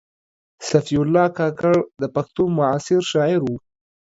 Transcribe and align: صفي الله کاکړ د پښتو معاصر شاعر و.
صفي 0.69 0.95
الله 1.03 1.25
کاکړ 1.37 1.73
د 2.01 2.03
پښتو 2.15 2.43
معاصر 2.57 3.01
شاعر 3.11 3.41
و. 3.45 3.49